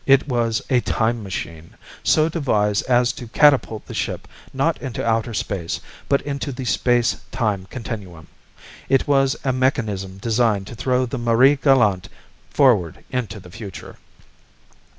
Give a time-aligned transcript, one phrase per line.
[0.07, 5.35] It was a time machine, so devised as to catapult the ship not into outer
[5.35, 8.25] space, but into the space time continuum.
[8.89, 12.09] It was a mechanism designed to throw the Marie Galante
[12.49, 13.97] forward into the future."